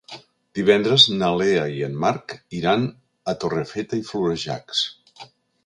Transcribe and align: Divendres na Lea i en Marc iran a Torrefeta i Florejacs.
Divendres 0.59 1.03
na 1.19 1.29
Lea 1.41 1.65
i 1.75 1.83
en 1.89 1.99
Marc 2.05 2.35
iran 2.61 2.89
a 3.33 3.37
Torrefeta 3.45 4.03
i 4.03 4.09
Florejacs. 4.11 4.85